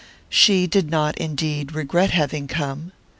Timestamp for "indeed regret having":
1.19-2.47